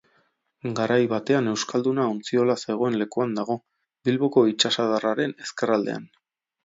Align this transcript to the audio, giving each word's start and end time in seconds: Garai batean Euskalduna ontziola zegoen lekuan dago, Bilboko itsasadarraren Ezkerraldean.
Garai 0.77 1.03
batean 1.11 1.49
Euskalduna 1.51 2.07
ontziola 2.13 2.55
zegoen 2.69 2.97
lekuan 3.01 3.37
dago, 3.41 3.59
Bilboko 4.09 4.45
itsasadarraren 4.55 5.37
Ezkerraldean. 5.47 6.11